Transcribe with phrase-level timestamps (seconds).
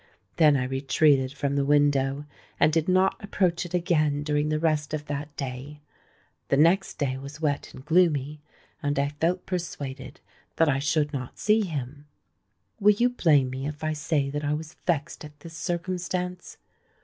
[0.37, 2.25] Then I retreated from the window,
[2.59, 5.79] and did not approach it again during the rest of that day.
[6.47, 8.41] The next day was wet and gloomy;
[8.81, 10.19] and I felt persuaded
[10.55, 12.07] that I should not see him.
[12.79, 16.57] Will you blame me if I say that I was vexed at this circumstance?